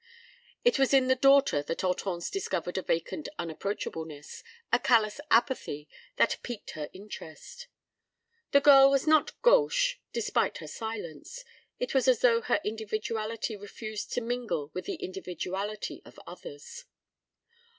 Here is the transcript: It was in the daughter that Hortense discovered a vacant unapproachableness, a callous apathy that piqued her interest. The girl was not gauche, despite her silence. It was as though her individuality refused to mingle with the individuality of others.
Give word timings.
It 0.63 0.79
was 0.79 0.95
in 0.95 1.09
the 1.09 1.15
daughter 1.15 1.61
that 1.61 1.81
Hortense 1.81 2.31
discovered 2.31 2.75
a 2.75 2.81
vacant 2.81 3.29
unapproachableness, 3.37 4.41
a 4.73 4.79
callous 4.79 5.21
apathy 5.29 5.87
that 6.15 6.39
piqued 6.41 6.71
her 6.71 6.89
interest. 6.91 7.67
The 8.51 8.61
girl 8.61 8.89
was 8.89 9.05
not 9.05 9.39
gauche, 9.43 9.97
despite 10.11 10.57
her 10.57 10.65
silence. 10.67 11.45
It 11.79 11.93
was 11.93 12.07
as 12.07 12.21
though 12.21 12.41
her 12.41 12.59
individuality 12.63 13.55
refused 13.55 14.11
to 14.13 14.21
mingle 14.21 14.71
with 14.73 14.85
the 14.85 14.97
individuality 15.03 16.01
of 16.03 16.19
others. 16.25 16.85